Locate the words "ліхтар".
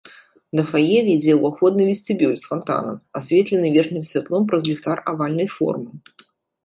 4.73-4.97